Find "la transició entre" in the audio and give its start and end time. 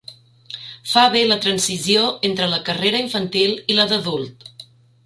1.31-2.49